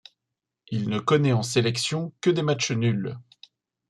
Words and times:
Il 0.69 0.89
ne 0.89 0.97
connaît 0.97 1.31
en 1.31 1.43
sélection 1.43 2.11
que 2.21 2.31
des 2.31 2.41
matchs 2.41 2.71
nuls. 2.71 3.19